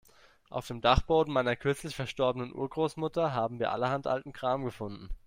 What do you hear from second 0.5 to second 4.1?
dem Dachboden meiner kürzlich verstorbenen Urgroßmutter haben wir allerhand